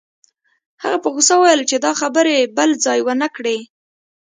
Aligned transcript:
هغه 0.83 0.97
په 1.03 1.07
غوسه 1.13 1.33
وویل 1.37 1.61
چې 1.69 1.77
دا 1.85 1.91
خبرې 2.01 2.37
بل 2.57 2.69
ځای 2.85 2.99
ونه 3.03 3.27
کړې 3.35 3.57